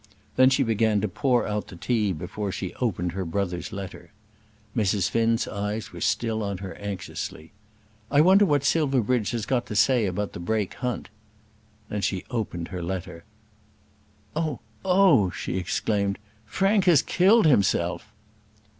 '"Then 0.35 0.49
she 0.49 0.63
began 0.63 0.99
to 1.01 1.07
pour 1.07 1.45
out 1.47 1.67
the 1.67 1.75
tea 1.75 2.11
before 2.11 2.51
she 2.51 2.73
opened 2.81 3.11
her 3.11 3.23
brother's 3.23 3.71
letter. 3.71 4.09
Mrs. 4.75 5.07
Finn's 5.11 5.47
eyes 5.47 5.93
were 5.93 6.01
still 6.01 6.41
on 6.41 6.57
her 6.57 6.73
anxiously. 6.77 7.51
"I 8.09 8.19
wonder 8.21 8.43
what 8.43 8.63
Silverbridge 8.63 9.29
has 9.29 9.45
got 9.45 9.67
to 9.67 9.75
say 9.75 10.07
about 10.07 10.33
the 10.33 10.39
Brake 10.39 10.73
Hunt." 10.73 11.09
Then 11.89 12.01
she 12.01 12.25
opened 12.31 12.69
her 12.69 12.81
letter. 12.81 13.25
"Oh; 14.35 14.61
oh!" 14.83 15.29
she 15.29 15.55
exclaimed, 15.57 16.17
"Frank 16.47 16.85
has 16.85 17.03
killed 17.03 17.45
himself." 17.45 18.11